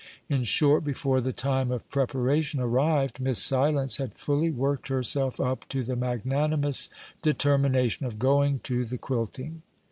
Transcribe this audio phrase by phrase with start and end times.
[0.29, 5.67] In short, before the time of preparation arrived, Miss Silence had fully worked herself up
[5.69, 6.89] to the magnanimous
[7.21, 9.61] determination of going to the quilting.